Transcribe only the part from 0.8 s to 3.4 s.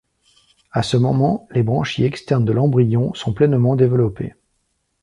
ce moment, les branchies externes de l'embryon sont